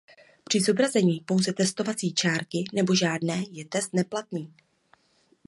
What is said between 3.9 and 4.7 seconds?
neplatný.